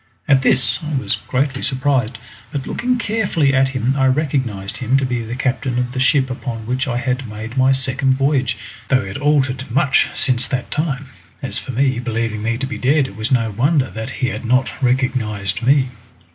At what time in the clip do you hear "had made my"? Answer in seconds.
6.97-7.71